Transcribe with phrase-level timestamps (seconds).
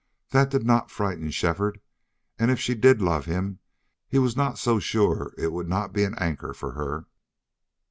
[0.31, 1.79] That did not frighten Shefford,
[2.39, 3.59] and if she did love him
[4.07, 7.05] he was not so sure it would not be an anchor for her.